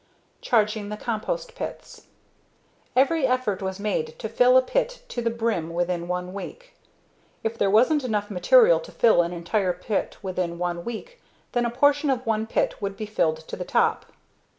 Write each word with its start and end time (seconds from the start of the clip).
Charging 0.41 0.89
the 0.89 0.97
Compost 0.97 1.53
Pits 1.53 2.07
Every 2.95 3.27
effort 3.27 3.61
was 3.61 3.79
made 3.79 4.17
to 4.17 4.27
fill 4.27 4.57
a 4.57 4.61
pit 4.63 5.03
to 5.09 5.21
the 5.21 5.29
brim 5.29 5.71
within 5.75 6.07
one 6.07 6.33
week. 6.33 6.73
If 7.43 7.55
there 7.55 7.69
wasn't 7.69 8.03
enough 8.03 8.31
material 8.31 8.79
to 8.79 8.91
fill 8.91 9.21
an 9.21 9.31
entire 9.31 9.73
pit 9.73 10.17
within 10.23 10.57
one 10.57 10.83
week, 10.83 11.21
then 11.51 11.67
a 11.67 11.69
portion 11.69 12.09
of 12.09 12.25
one 12.25 12.47
pit 12.47 12.81
would 12.81 12.97
be 12.97 13.05
filled 13.05 13.47
to 13.47 13.55
the 13.55 13.63
top. 13.63 14.07